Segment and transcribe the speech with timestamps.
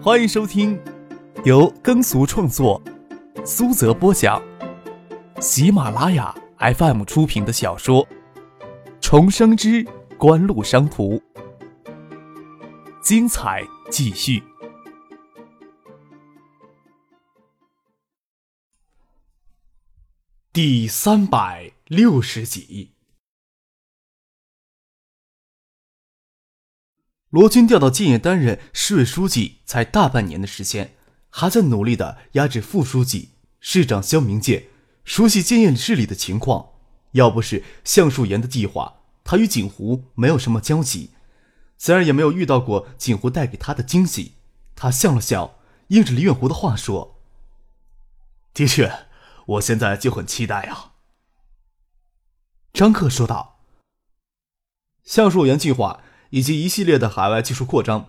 [0.00, 0.80] 欢迎收听
[1.44, 2.80] 由耕俗创作、
[3.44, 4.40] 苏泽播讲、
[5.40, 8.06] 喜马拉雅 FM 出品的小说
[9.00, 9.84] 《重生之
[10.16, 11.14] 官路商途》，
[13.02, 14.40] 精彩继续，
[20.52, 22.97] 第三百六十集。
[27.30, 30.94] 罗军调到建业担任市委书记才大半年的时间，
[31.28, 34.68] 还在努力的压制副书记、市长肖明建，
[35.04, 36.70] 熟悉建业市里的情况。
[37.12, 41.10] 要不是橡树岩的计划，他与景湖没有什么交集，
[41.76, 44.32] 自然也没有遇到过景湖带给他的惊喜。
[44.74, 47.20] 他笑了笑，应着李远湖的话说
[48.54, 49.06] ：“的确，
[49.44, 50.92] 我现在就很期待啊。”
[52.72, 53.60] 张克说道
[55.04, 58.06] ：“橡树岩计划。”以及一系列的海外技术扩张，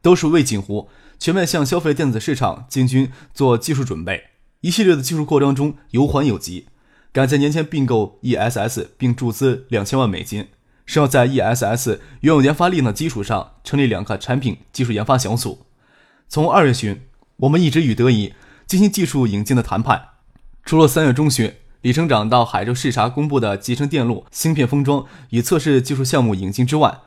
[0.00, 4.24] 都是为锦湖全面向消费电子市场进军做技术准备。
[4.60, 6.66] 一系列的技术扩张中有缓有急，
[7.12, 10.48] 赶在年前并购 ESS 并注资两千万美金，
[10.86, 15.66] 是要在 ESS 原有研发力的基础上成立两个产品技术研发小组。
[16.28, 17.02] 从二月旬，
[17.36, 18.34] 我们一直与德仪
[18.66, 20.08] 进行技术引进的谈判。
[20.64, 27.00] 除了三月中旬李省长到海州视察公布的集成电路芯片封装与测试技术项目引进之外，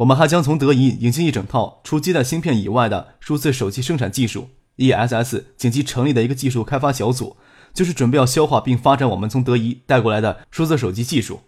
[0.00, 4.48] 我们还将从德仪引进一整套除基带芯片以外的数字手机生产技术。
[4.78, 7.36] ESS 紧急成立的一个技术开发小组，
[7.74, 11.40] 就是准备要消化并发展我们从德仪带过来的数字手机技术。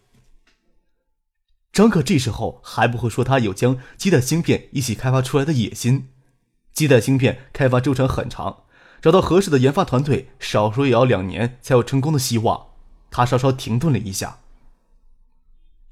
[1.72, 6.11] 张可这时候还不会说他有将基带芯片一起开发出来的野心。
[6.75, 8.64] 基带芯片开发周程很长，
[9.00, 12.66] 找到合适的研发团队，少说也要两年才有成功的希望。
[13.11, 14.41] 他稍稍停顿了一下。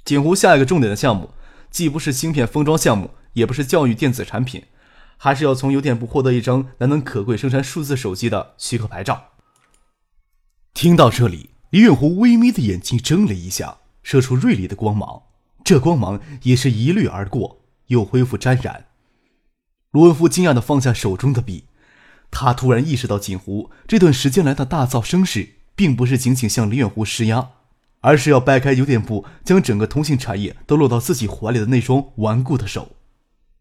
[0.04, 1.30] 锦湖下一个重点的项目。
[1.70, 4.64] 既不是芯片封装项目，也不是教育电子产品，
[5.16, 9.28] 还是要从邮电部获得一张难能可贵生产数字手机的许可牌照。
[10.74, 15.22] 听到这里，李远湖微眯的眼睛睁了一下，射出锐利的光芒，
[15.64, 18.86] 这光芒也是一掠而过，又恢复沾染。
[19.92, 21.64] 罗文夫惊讶的放下手中的笔，
[22.30, 27.50] 他突然意识到锦湖这段时间来的大造声势，并不是仅仅向李远湖施压。
[28.00, 32.96] 而是要掰开邮电部将整个通信产业都落到自己怀里的那双顽固的手，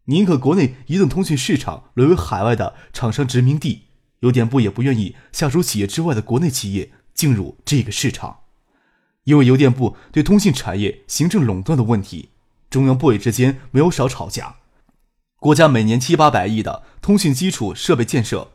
[0.06, 3.88] 宁可国内移动通讯市场沦为海外的厂商殖民地，
[4.20, 8.40] 邮电部也不愿意下属企业之外的国内企业进入这个市场，
[9.24, 12.30] 因为邮电部对通信产业行政垄断的问题，
[12.70, 14.56] 中央部委之间没有少吵架，
[15.38, 18.52] 国家每年七八百亿的通讯基础设备建设，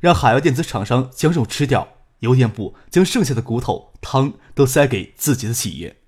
[0.00, 1.95] 让海外电子厂商将肉吃掉。
[2.20, 5.98] 邮电部将剩下的骨头汤都塞给自己的企业，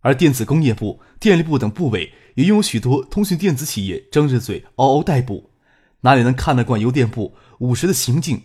[0.00, 5.50] 而电子工业部、电力部等部委也拥有许多通讯电子企业，张着嘴嗷嗷待哺，
[6.00, 8.42] 哪里能看得惯邮电部务实的行径？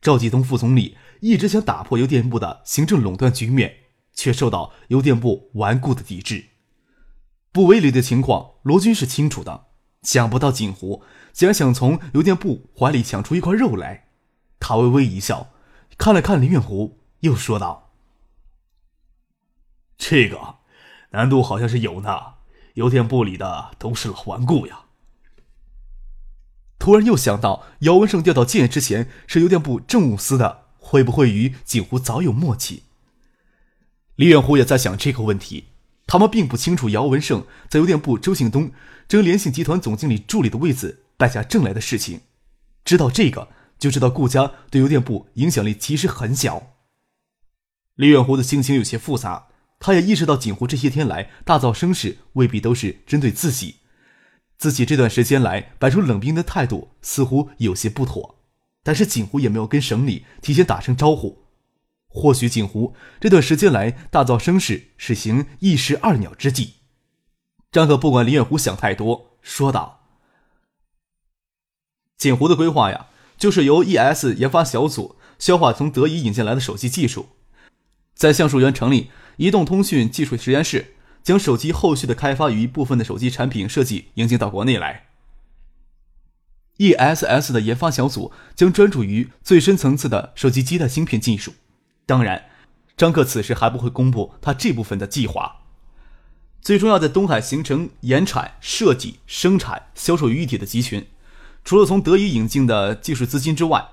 [0.00, 3.74] 赵继东副总理一直想打破邮电部的行政垄断局面，
[4.14, 6.44] 却受到邮电部顽固的抵制。
[7.50, 9.64] 部委里的情况，罗军是清楚的。
[10.02, 11.02] 想不到锦湖
[11.32, 14.10] 竟然想从邮电部怀里抢出一块肉来，
[14.60, 15.52] 他微微一笑。
[15.98, 17.90] 看了看林远湖，又说道
[19.98, 20.56] ：“这个
[21.10, 22.34] 难度好像是有呢。
[22.74, 24.82] 邮电部里的都是老顽固呀。”
[26.78, 32.82] 突然又想到，姚文胜调到建业之前是邮电部政务司的，会不会与景湖早有默契？
[34.16, 35.68] 李远湖也在想这个问题。
[36.06, 38.70] 他们并不清楚姚文胜在邮电部周信东
[39.08, 42.20] 争联信集团总经理助理的位子败下阵来的事情，
[42.84, 43.48] 知道这个。
[43.78, 46.74] 就知道顾家对邮电部影响力其实很小。
[47.94, 49.48] 李远湖的心情有些复杂，
[49.78, 53.76] 他也意识到锦湖这些天来大造声势，未必都是针对自己。
[54.58, 58.38] 自己这段时间来摆出冷冰的态度，似乎有些不妥。
[58.82, 61.44] 但是锦湖也没有跟省里提前打声招呼，
[62.08, 66.74] 或许锦湖这段时间来大造声势，是行一石二鸟之计。
[67.72, 70.06] 张可不管李远湖想太多，说道
[72.16, 77.28] ：“锦湖的规划呀。”就是由 ES 研发小组消化从德仪引进来的手机技术，
[78.14, 85.06] 在橡树园成立移动通讯技术实验室，将手机后续的开发与一部分的手机产品设计引进到国内来。
[86.78, 91.54] ESS 的研发小组将专注于最深层次的手机基带芯片技术。
[92.04, 92.46] 当然，
[92.96, 95.62] 张克此时还不会公布他这部分的计划。
[96.60, 101.06] 最终要在东海形成研产、设计、生产、销售于一体的集群。
[101.66, 103.88] 除了从德仪引进的技术资金之外，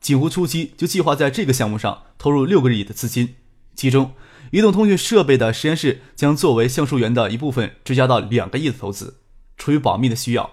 [0.00, 3.34] 锦湖初期就计划在这个项目上投入六个亿的资金，
[3.76, 4.14] 其中
[4.50, 9.18] 移动通讯设备的实验室将作为橡树园的一部分，追加到两个亿的投资。
[9.58, 10.52] 出于保密的需要，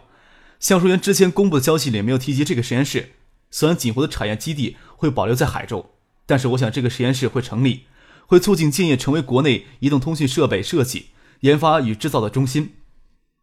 [0.60, 3.14] 橡树园之前公布的消息里没有提及这个实验室，
[3.50, 5.92] 虽然锦湖的产业基地会保留在海州，
[6.26, 7.86] 但是我想这个实验室会成立，
[8.28, 11.06] 会促进建业成为国内移动通讯设备设计、
[11.40, 12.74] 研发与制造的中心。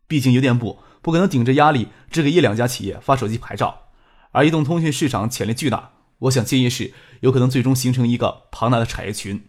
[0.07, 3.89] 毕竟邮电部不可能顶着压力只给一两家企业发手机牌照，
[4.31, 9.49] 而移动通讯市场潜力巨大，我想建议是有可能最终形成一个庞大的产业群。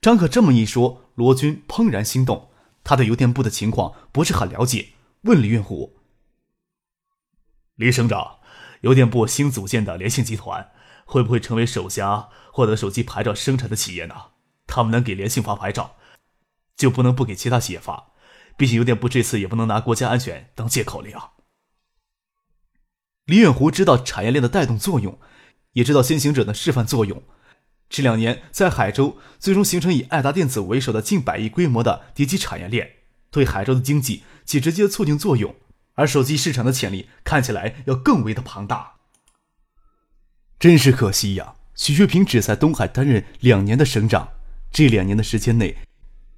[0.00, 2.50] 张可这么一说，罗军怦然心动，
[2.82, 4.88] 他对邮电部的情况不是很了解，
[5.22, 5.96] 问李运虎
[7.76, 8.38] ：“李省长。”
[8.82, 10.72] 邮电部新组建的联信集团
[11.04, 14.14] 会不会成为首家获得手机牌照生产的企业呢？
[14.66, 15.94] 他们能给联信发牌照，
[16.76, 18.11] 就不能不给其他企业发？
[18.56, 21.30] 毕竟邮电部这次也不能拿国家安全当借口了呀。
[23.26, 25.18] 李远湖知道产业链的带动作用，
[25.72, 27.22] 也知道先行者的示范作用。
[27.88, 32.90] 这两年在海州最终形成以爱达电子为首的近百亿规模的叠机产业链，
[33.30, 35.54] 对海州的经济起直接促进作用。
[35.94, 38.94] 而手机市场的潜力看起来要更为的庞大，
[40.58, 41.54] 真是可惜呀！
[41.74, 44.30] 徐学平只在东海担任两年的省长，
[44.70, 45.76] 这两年的时间内，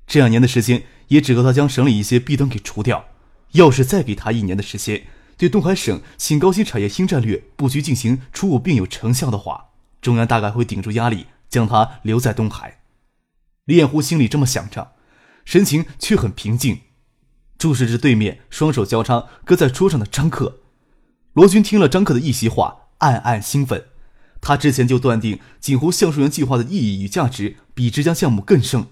[0.08, 3.04] 这两年的时间也只够他将省里一些弊端给除掉。
[3.52, 5.06] 要是再给他一年的时间，
[5.36, 9.66] 对东海省新高新产业新战略布局进行初步并有成效的话，
[10.00, 12.80] 中央大概会顶住压力将他留在东海。
[13.64, 14.92] 李彦湖心里这么想着，
[15.44, 16.80] 神情却很平静。
[17.56, 20.60] 注视着对面双手交叉搁在桌上的张克，
[21.32, 23.86] 罗军听了张克的一席话，暗暗兴奋。
[24.40, 28.88] 他之前就断定锦湖橡树园计划的意义与价值比浙江项目更胜，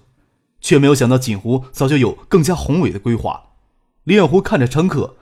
[0.63, 3.51] 却没有想到锦湖早就有更加宏伟的规划。
[4.05, 5.17] 李远湖看着乘客，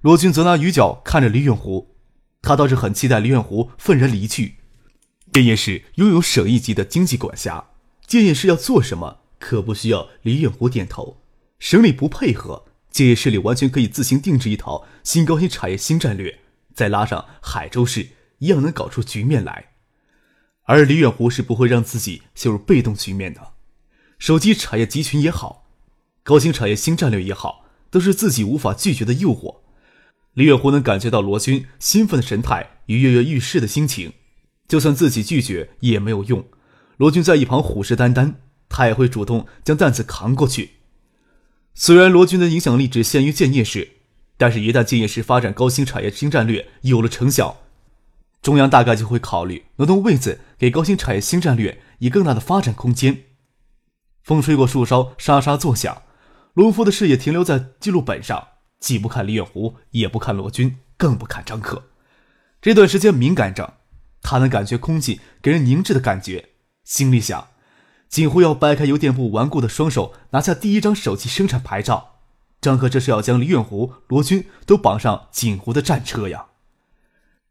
[0.00, 1.94] 罗军则拿鱼角看着李远湖。
[2.42, 4.56] 他倒是很期待李远湖愤然离去。
[5.32, 7.66] 建业市拥有省一级的经济管辖，
[8.06, 11.18] 建业市要做什么，可不需要李远湖点头。
[11.58, 12.64] 省里不配合。
[12.90, 16.38] 建业市里完全可以自行定制一套新高新产业新战略，
[16.72, 18.08] 再拉上海州市，
[18.38, 19.66] 一样能搞出局面来。
[20.62, 23.55] 而李远湖是不会让自己陷入被动局面的。
[24.18, 25.66] 手机产业集群也好，
[26.22, 29.56] 高新产业新战略也好，都是自己无法拒绝的诱惑。
[30.34, 34.12] 李远湖能感觉到罗军兴奋的神态与跃跃欲试的心情，
[34.68, 36.44] 就算自己拒绝也没有用。
[36.96, 38.34] 罗军在一旁虎视眈眈，
[38.68, 40.72] 他也会主动将担子扛过去。
[41.74, 43.92] 虽然罗军的影响力只限于建业市，
[44.38, 47.58] 但是，一旦建业市发展高新产业新战略有了成效，
[48.42, 53.24] 中央大概就会考虑挪动位子，给高新产业新战略以更大的发展空间。
[54.26, 56.02] 风吹过树梢，沙沙作响。
[56.54, 58.48] 卢夫的视野停留在记录本上，
[58.80, 61.84] 既不看李远湖，也不看罗军，更不看张克。
[62.60, 63.74] 这段时间敏感着，
[64.22, 66.48] 他能感觉空气给人凝滞的感觉，
[66.82, 67.46] 心里想。
[68.08, 72.16] 锦湖要掰开邮电部顽固的双手，拿下第一张手机生产牌照。
[72.60, 76.46] 张克这是要将李远湖、罗军都绑上锦湖的战车呀！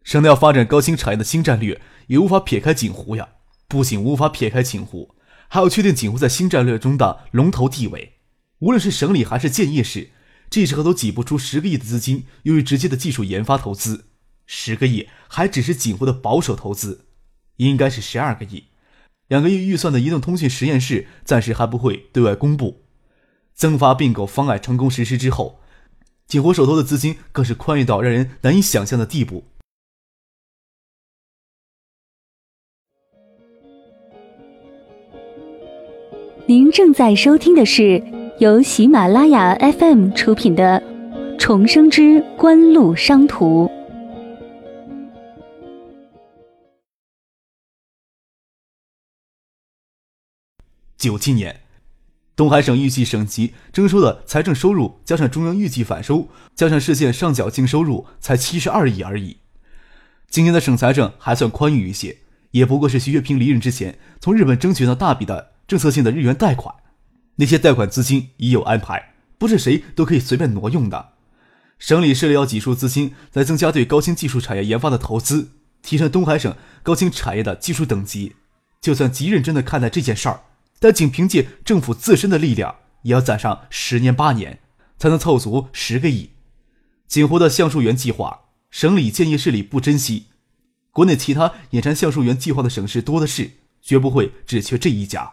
[0.03, 3.29] 省内要发展高新产业的新战略，也无法撇开锦湖呀。
[3.69, 5.14] 不仅无法撇开锦湖，
[5.55, 8.15] 还要确定锦湖在新战略中的龙头地位。
[8.59, 10.09] 无论是省里还是建业市，
[10.49, 14.07] 这时候都挤不出十个亿的资金用于直接的技术研发投资。
[14.45, 17.05] 十个亿还只是锦湖的保守投资，
[17.55, 18.65] 应该是十二个亿。
[19.29, 22.83] 两个亿预算的移动通讯实验室暂时还不会对外公布。
[23.53, 25.61] 增发并购方案成功实施之后，
[26.27, 29.45] 锦湖手头的资金更是宽裕到让人难以想象的地步。
[36.47, 38.03] 您正在收听的是
[38.37, 40.79] 由喜马拉雅 FM 出品的
[41.39, 43.65] 《重生之官路商途》。
[50.95, 51.61] 九七年，
[52.35, 59.37] 东海省预计省级征收的财政收入，加上中央预计反收，加上市县上缴净收入，才七十二亿而已。
[60.29, 62.17] 今年的省财政还算宽裕一些，
[62.51, 66.75] 也不过是徐月平离任之前从日本争取到大笔的政策性的日元贷款，
[67.35, 71.13] 那些贷款资金已有安排，不是谁都可以随便挪用的。
[71.79, 75.49] 省里设立要挤出资金来增加对高新技术产业研发的投资，
[75.81, 78.35] 提升东海省高新产业的技术等级。
[78.79, 80.41] 就算极认真的看待这件事儿。
[80.77, 84.59] 但仅凭借政府自身的力量，也要攒上十年八年，
[84.99, 86.31] 才能凑足十个亿。
[87.07, 90.25] 锦湖的橡树园计划，省里建议市里不珍惜，
[90.91, 95.31] 国内其他眼馋橡树园计划的省市多的是，绝不会只缺这一家。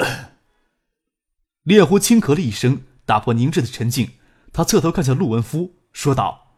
[1.64, 4.12] 烈狐轻咳了一声，打破凝滞的沉静。
[4.52, 6.56] 他侧头看向陆文夫，说道：“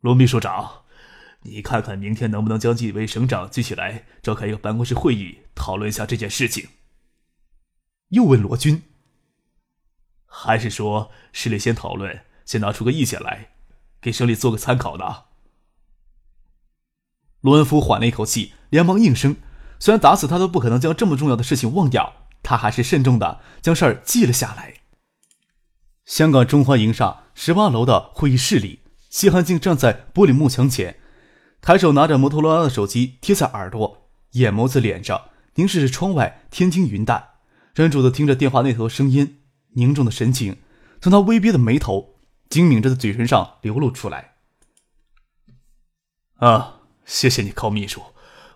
[0.00, 0.82] 罗秘书长。”
[1.42, 6.68] 你看看，明天能不能将几位省长聚起来，召开一个办公室会议，讨论一下这件事情？
[8.08, 8.82] 又问罗军，
[10.26, 13.52] 还是说市里先讨论，先拿出个意见来，
[14.00, 15.24] 给省里做个参考呢。
[17.42, 19.36] 罗文夫缓了一口气，连忙应声。
[19.78, 24.74] 虽然打死他都不可能将这么重要的事情忘掉，他还是慎重的将事儿记了下来。
[26.04, 28.80] 香港中环营上十八楼的会议室里，
[29.10, 30.98] 谢汉竟站在玻璃幕墙前，
[31.60, 37.30] 抬手拿着摩托罗拉的手机贴在耳朵，眼眸子敛着，凝视着窗外天青云淡，
[37.74, 39.40] 专注的听着电话那头的声音，
[39.74, 40.58] 凝重的神情
[41.00, 42.16] 从他微憋的眉头、
[42.48, 44.36] 精抿着的嘴唇上流露出来。
[46.36, 48.02] 啊，谢谢你，高秘书。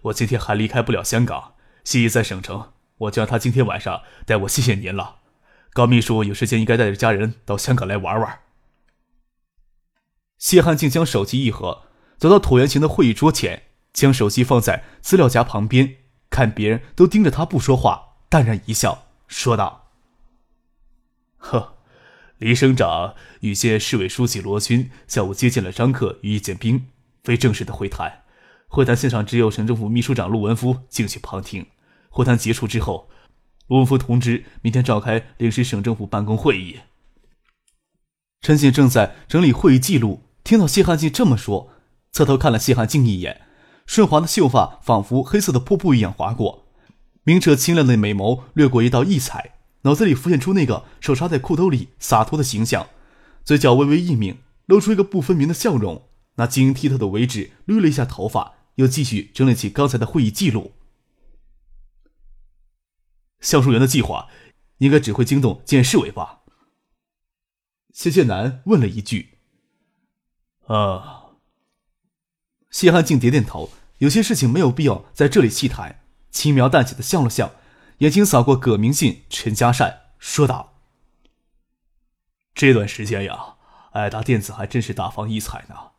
[0.05, 1.55] 我今天还离开不了香港，
[1.85, 5.17] 西医在省城，我就让他今天晚上带我谢谢您了。
[5.73, 8.41] 高秘书有时间应该带着家人到香港来玩玩。
[10.39, 11.83] 谢汉静将手机一合，
[12.17, 15.97] 走到椭圆形的会议桌前，将手机放在资料夹旁边，
[16.31, 19.91] 看别人都盯着他不说话，淡然一笑，说道
[21.37, 21.77] ：“呵，
[22.39, 26.89] 黎省长与县市委书记罗军下午接见了张克与易建兵，
[27.23, 28.23] 非正式的会谈。”
[28.71, 31.67] 会谈现场只有省政府秘书长陆文夫进去旁听。
[32.09, 33.09] 会谈结束之后，
[33.67, 36.79] 陆文夫通知明天召开临时省政府办公会议。
[38.41, 41.71] 陈信正在整理会议记录，听到谢汉进这么说，
[42.13, 43.41] 侧头看了谢汉进一眼，
[43.87, 46.67] 顺滑的秀发仿佛黑色的瀑布一样划过，
[47.25, 52.87] 明澈清亮的美眸掠过一道异彩，脑子里浮现出那个手插在裤兜里洒脱的形象，
[53.45, 54.37] 嘴角微微一抿，
[54.67, 56.05] 露出一个不分明的笑容，
[56.37, 58.55] 那晶莹剔透的尾指捋了一下头发。
[58.81, 60.73] 又继续整理起刚才的会议记录。
[63.41, 64.29] 橡树园的计划
[64.79, 66.41] 应该只会惊动建市委吧？
[67.93, 69.39] 谢谢南问了一句。
[70.67, 71.33] 啊，
[72.71, 73.71] 谢汉静点点头。
[73.99, 77.55] 有些事情没有必要在这里细谈，轻描淡写的笑了笑，
[77.99, 80.81] 眼睛扫过葛明信、陈家善，说道
[82.55, 83.57] ：“这段时间呀，
[83.93, 85.91] 爱达电子还真是大放异彩呢。”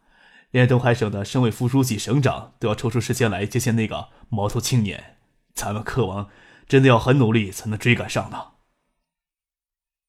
[0.52, 5.18] 连东海省的省委副书记、省长都要抽出时间来接见那个毛头青年，
[5.54, 6.30] 咱们科王
[6.68, 8.52] 真的要很努力才能追赶上呢。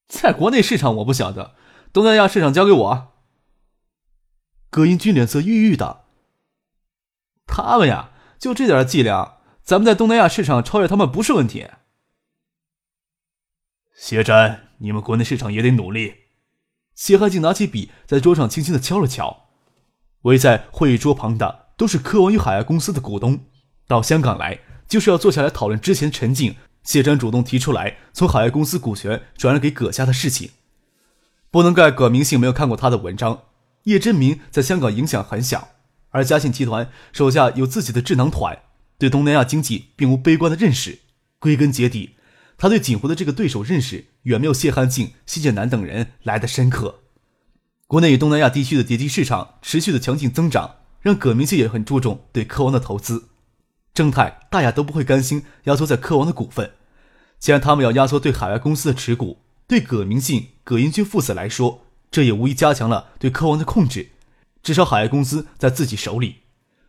[0.08, 1.54] 在国内市场我不晓得，
[1.92, 3.12] 东南亚市场交给我。
[4.68, 6.04] 葛英军脸色郁郁的。
[7.46, 11.68] 他们呀，就这点伎俩，咱们在东南亚市场超越他们不是问题。
[13.94, 16.14] 谢詹，你们国内市场也得努力。
[16.94, 19.51] 谢汉进拿起笔，在桌上轻轻的敲了敲。
[20.23, 23.41] 围在会议桌旁的都是科王与海外公司的股东，
[23.87, 30.50] 到香港来就是要坐下来讨论之前陈静、谢詹主动提出来从海外公司股权转让给葛家的事情。
[31.50, 33.43] 不能怪葛明信没有看过他的文章。
[33.85, 35.71] 叶真明在香港影响很小，
[36.11, 38.57] 而嘉信集团手下有自己的智囊团，
[38.97, 41.00] 对东南亚经济并无悲观的认识。
[41.41, 42.14] 归根结底，
[42.57, 47.01] 他对锦湖的这个对手认识远没有谢汉静、谢建南等人来的深刻。
[47.92, 53.28] 国内与东南亚地区的叠机市场持续的强劲增长，让葛明信也很注重对科王的投资。
[53.92, 56.72] 正泰、大雅都不会甘心压缩在科王的股份，
[57.38, 64.12] 既然他们要压缩对海外公司的持股，对葛明信、葛英军父子来说，这也无疑加强了对科王的控制。
[64.62, 66.37] 至少海外公司在自己手里，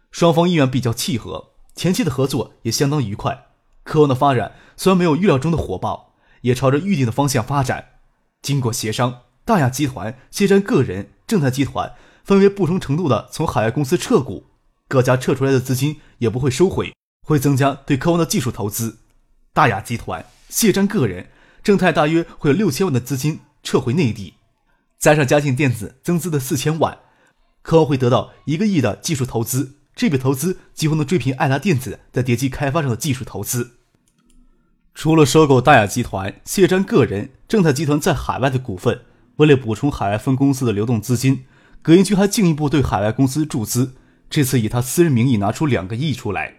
[0.09, 3.47] 双方意愿比较契合，前期的合作也相当愉快。
[3.83, 7.87] 科王的发展虽然没有预料中的火爆，也朝着预定的方向发展。
[8.41, 9.23] 经过协商。
[9.45, 14.45] 大亚集团、谢占个人、正泰集团分别不同程度的从海外公司撤股，
[14.87, 16.93] 各家撤出来的资金也不会收回，
[17.27, 18.99] 会增加对科王的技术投资。
[19.51, 21.29] 大亚集团、谢占个人、
[21.61, 24.35] 正泰大约会有六千万的资金撤回内地，
[24.97, 26.99] 加上嘉信电子增资的四千万，
[27.61, 29.79] 科王会得到一个亿的技术投资。
[29.93, 33.71] 这笔投资几乎能追平爱达电子在叠机开发上的技术投资。
[34.95, 39.01] 除了收购大亚集团、谢占个人、正泰集团在海外的股份。
[39.37, 41.45] 为了补充海外分公司的流动资金，
[41.81, 43.95] 葛英军还进一步对海外公司注资。
[44.29, 46.55] 这次以他私人名义拿出两个亿出来，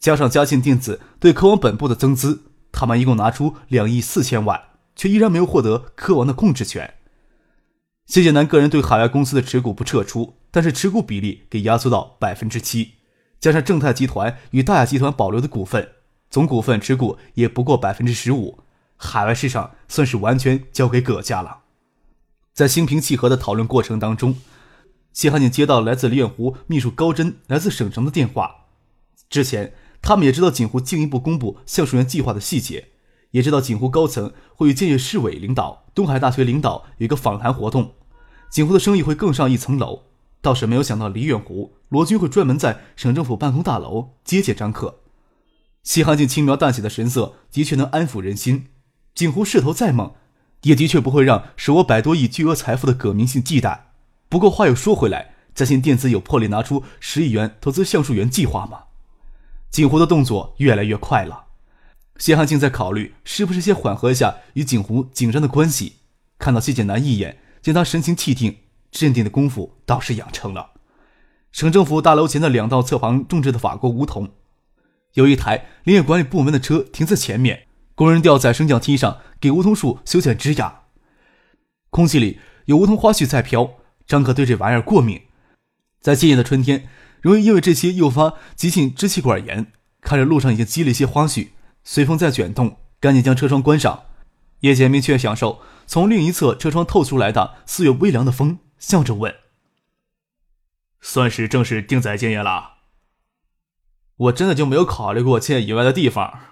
[0.00, 4.60] 加上嘉信电子对科王本部的增资，他们一共拿出两亿四千万，
[4.96, 6.94] 却依然没有获得科王的控制权。
[8.06, 12.94] 谢建南个人对海外公司的持股不撤出，但是持股比例给压缩到百分之七，
[13.38, 15.88] 加上正泰集团与大亚集团保留的股份，
[16.28, 18.58] 总股份持股也不过百分之十五，
[18.96, 21.61] 海外市场算是完全交给葛家了。
[22.52, 24.36] 在心平气和的讨论过程当中，
[25.12, 28.66] 谢汉景接到来自李远湖秘书高真来自省城的电话。
[29.30, 32.88] 之前他们也知道锦湖进一步公布橡树园计划的细节，
[33.30, 37.94] 也知道锦湖高层会与建业市委领导、东海大学领导有一个访谈活动，
[38.50, 40.02] 锦湖的生意会更上一层楼。
[40.42, 44.98] 倒是没有想到李远湖、罗军会专门在省政府办公大楼接见张克。
[45.84, 48.66] 谢汉景轻描淡写的神色的确能安抚人心。
[49.14, 50.12] 锦湖势头再猛。
[50.62, 53.78] 也的确不会让手握百多亿巨额财富的葛明信忌惮，
[54.28, 58.84] 不过话又说回来，嘉信电子有魄力拿出十亿元投资橡树园计划吗？
[59.70, 61.46] 景湖的动作越来越快了。
[62.18, 65.96] 谢汉竟在考虑是不是先缓和一下与景湖紧张的关系。
[66.38, 68.58] 看到谢剑南一眼，见他神情气定、
[68.90, 70.72] 镇定的功夫倒是养成了。
[71.50, 74.30] 省政府大楼前的两道侧旁种植的法国梧桐，
[75.14, 80.84] 有一台林业管理部门的车停在前面，工人吊在升降梯上给梧桐树修剪枝桠。
[81.90, 83.74] 空气里有梧桐花絮在飘，
[84.06, 85.22] 张可对这玩意儿过敏，
[86.00, 86.88] 在炎的春天
[87.20, 89.72] 容易因为这些诱发急性支气管炎。
[90.00, 91.50] 看着路上已经积了一些花絮，
[91.84, 94.04] 随风在卷动，赶紧将车窗关上。
[94.60, 99.34] 叶建明却享受从另一侧车窗透出来的似有微凉的风，笑着问。
[101.00, 102.74] 算是正式定在建业了。
[104.16, 106.51] 我真的就没有考虑过建业以外的地方。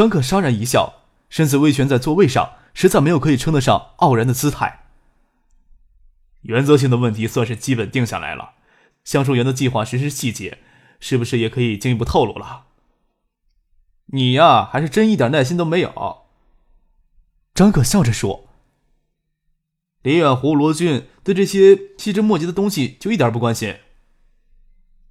[0.00, 4.86] 张可潸然一笑，身子微悬在座位上，实在没有可以称得上傲然的姿态。
[6.40, 8.52] 原则性的问题算是基本定下来了，
[9.04, 10.56] 橡树园的计划实施细节，
[11.00, 12.64] 是不是也可以进一步透露了？
[14.06, 16.22] 你呀，还是真一点耐心都没有。
[17.52, 18.48] 张可笑着说。
[20.00, 23.76] 李远湖、罗俊对这些细枝末节的东西就一点不关心。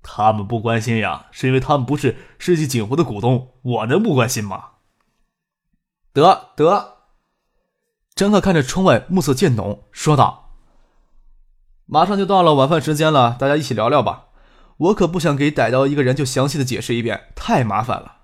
[0.01, 4.71] 他们不关心呀，是因为他们不是世纪锦湖的股东，我能不关心吗？
[6.11, 6.97] 得得，
[8.15, 10.51] 张克看着窗外，暮色渐浓，说道
[11.85, 14.25] ：“马上就到了晚饭时间了，大家一起聊聊吧。
[14.77, 18.17] 我可不想给逮到一个人就详细的解释一遍，太麻烦了。”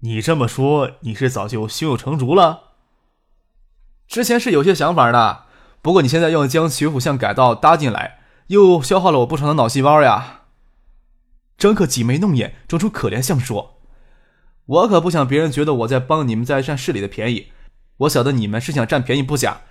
[0.00, 2.74] 你这么说，你是早就胸有成竹了？
[4.06, 5.46] 之前是有些想法的，
[5.82, 10.42] 不过你现在要将学府巷改道搭进来，又消耗了我不少的脑细胞呀。
[11.56, 13.73] 张克挤眉弄眼，装出可怜相说
[14.66, 17.52] ：“我可不想别人觉得我在帮你们在占市里的便宜。
[17.98, 19.62] 我晓得你们是想占便宜不假，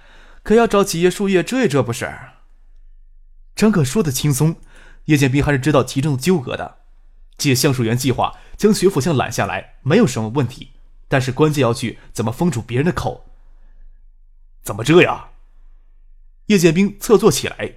[0.44, 2.14] 可要找企业树叶遮一遮不是？”
[3.56, 4.56] 张克说的轻松，
[5.06, 6.80] 叶剑斌还是知道其中的纠葛的。
[7.38, 10.70] 借橡树园计划将学府巷揽下来没有什么问题，
[11.08, 13.26] 但是关键要去怎么封住别人的口。
[14.62, 15.30] 怎么遮呀？
[16.46, 17.74] 叶剑兵侧坐起来，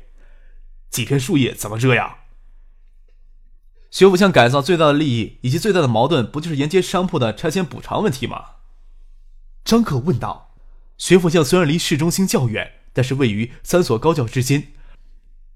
[0.90, 2.18] 几片树叶怎么遮呀？
[3.90, 8.44] 学府巷改造最大的利益以及最大的矛盾，不就是沿街商铺的拆迁补偿问题吗？
[9.64, 10.55] 张可问道。
[10.99, 14.68] 学府巷虽然离市中心较远，但是位于三所高校之间，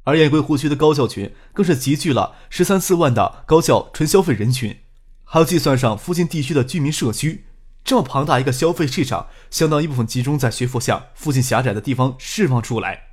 [0.05, 4.81] 而雁归湖区的高校群更是集聚了十三四万的高校纯消费人群，
[5.25, 7.47] 还要计算上附近地区的居民社区。
[7.83, 13.05] 这么庞大一个消费市场，相当一部分集中在学府巷附近狭窄的地方释放出来，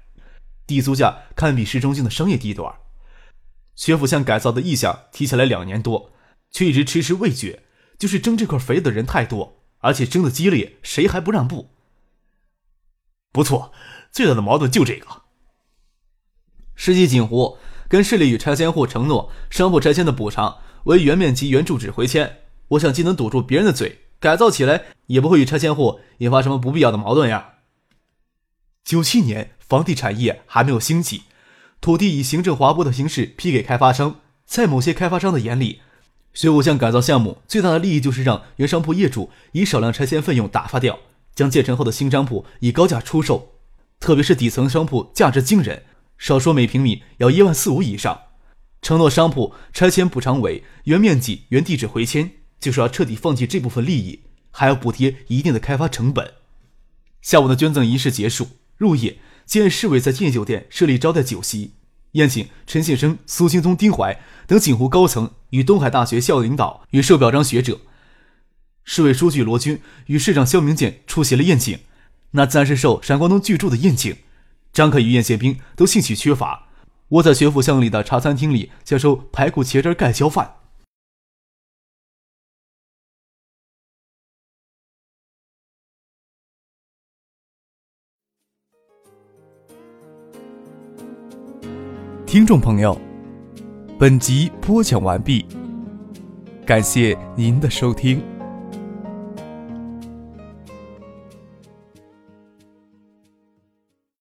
[0.65, 2.75] 地租价堪比市中心的商业地段。
[3.77, 6.11] 学府巷改造的意向提起来两年多，
[6.51, 7.63] 却一直迟迟未决，
[7.97, 11.69] 就是争这块肥的人太多，而且争得激烈，谁还不让步？
[13.31, 13.71] 不错，
[14.11, 15.21] 最大的矛盾就这个。
[16.75, 24.01] 世纪锦湖跟市里与拆迁户承诺，商铺拆迁的补偿为原面积原住址回迁，我想既能堵住别人的嘴。
[24.19, 27.53] 改造起来也不会与拆迁户引发什么不必要的矛盾呀。
[28.83, 31.25] 九七年房地产业还没有兴起，
[31.87, 35.79] 土地以行政划拨的形式批给开发商，在某些开发商的眼里，
[36.33, 40.99] 学府巷改造项目最大的利益就是让原商铺业主以少量拆迁费用打发掉，
[41.33, 43.53] 将建成后的新商铺以高价出售，
[44.01, 45.83] 特别是底层商铺价值惊人，
[46.17, 48.19] 少说每平米要一万四五以上，
[48.81, 52.31] 承诺商铺拆迁补偿为原面积原地址回迁。
[52.59, 56.33] 就是要彻底放弃这部分利益，还要补贴一定的开发成本。
[57.21, 61.75] 下午的捐赠仪式结束，入夜，建市委在建业酒店设立招待酒席，
[62.17, 67.79] 宴请陈信生、苏兴宗、丁怀等锦湖高层与东海大学校领导与受表彰学者。
[68.83, 71.79] 市委书记罗军与市长肖明建出席了宴请，
[72.31, 74.15] 那自然是受闪光灯巨著的宴请。
[74.73, 76.67] 张克与燕宪兵都兴趣缺乏，
[77.09, 80.55] 窝在学府巷里的茶餐厅里享受排骨茄汁盖浇饭。
[92.27, 92.99] 听众朋友，
[93.97, 95.45] 本集播讲完毕，
[96.65, 98.21] 感谢您的收听。